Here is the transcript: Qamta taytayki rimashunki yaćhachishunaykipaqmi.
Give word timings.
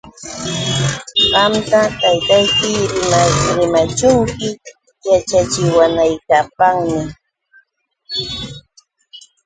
Qamta 1.31 1.81
taytayki 1.99 2.71
rimashunki 3.57 4.47
yaćhachishunaykipaqmi. 5.07 6.99